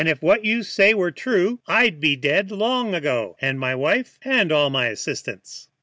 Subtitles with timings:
[0.07, 4.51] "If what you say were true I'd be dead long ago, and my wife, and
[4.51, 5.67] all my assistants."